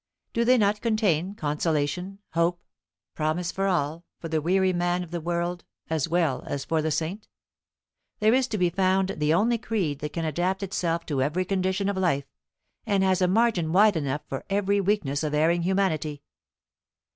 [0.33, 2.59] Do they not contain consolation, hope,
[3.13, 6.89] promise for all for the weary man of the world as well as for the
[6.89, 7.27] saint?
[8.17, 11.87] There is to be found the only creed that can adapt itself to every condition
[11.87, 12.25] of life,
[12.83, 16.23] and has a margin wide enough for every weakness of erring humanity.